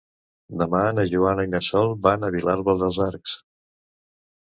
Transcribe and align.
Demà 0.61 0.81
na 0.99 1.05
Joana 1.09 1.45
i 1.49 1.53
na 1.53 1.63
Sol 1.69 1.95
van 2.09 2.25
a 2.25 2.33
Vilalba 2.39 2.79
dels 2.83 3.01
Arcs. 3.11 3.41